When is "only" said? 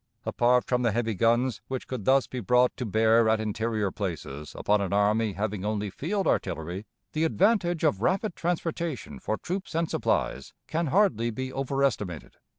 5.63-5.91